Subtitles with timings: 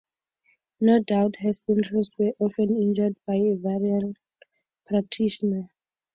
[0.79, 4.15] No doubt his interests were often injured by a rival
[4.87, 5.67] practitioner.